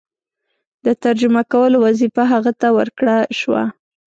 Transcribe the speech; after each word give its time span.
د 0.85 0.87
ترجمه 1.03 1.41
کولو 1.51 1.77
وظیفه 1.85 2.23
هغه 2.33 2.51
ته 2.61 2.67
ورکړه 2.77 3.15
شوه. 3.39 3.63